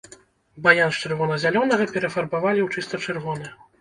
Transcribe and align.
Баян 0.67 0.89
з 0.95 1.03
чырвона-зялёнага 1.03 1.87
перафарбавалі 1.95 2.61
ў 2.67 2.71
чыста 2.77 3.03
чырвоны. 3.07 3.53